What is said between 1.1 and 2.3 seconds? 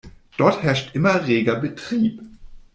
reger Betrieb.